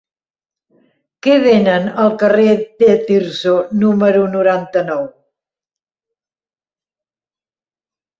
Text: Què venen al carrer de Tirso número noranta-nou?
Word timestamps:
Què 1.25 1.33
venen 1.41 1.83
al 2.03 2.07
carrer 2.23 2.55
de 2.83 2.95
Tirso 3.09 3.53
número 3.83 4.23
noranta-nou? 4.37 5.03